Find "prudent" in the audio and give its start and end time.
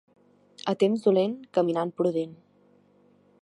2.01-2.33